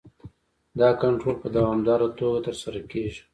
[0.79, 3.21] دا کنټرول په دوامداره توګه ترسره کیږي.